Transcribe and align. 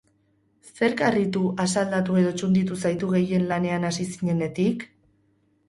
Zerk 0.77 1.03
harritu, 1.07 1.43
asaldatu 1.65 2.17
edo 2.23 2.33
txunditu 2.41 2.79
zaitu 2.87 3.13
gehien 3.13 3.47
lanean 3.55 3.89
hasi 3.93 4.09
zinenetik? 4.11 4.91